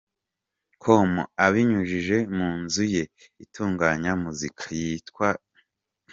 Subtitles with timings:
[0.81, 1.11] com,
[1.45, 3.03] abinyujije mu nzu ye
[3.43, 5.39] itunganya muzika yitwa I.